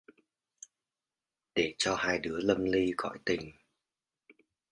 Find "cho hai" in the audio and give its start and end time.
1.77-2.19